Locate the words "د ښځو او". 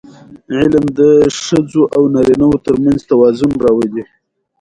0.99-2.01